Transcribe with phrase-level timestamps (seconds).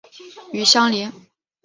[0.51, 1.11] 与相邻。